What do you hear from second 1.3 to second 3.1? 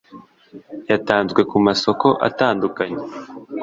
ku masoko atandukanye